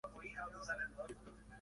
[0.03, 1.41] Se encuentra ubicado al norte de la ciudad de Chilpancingo.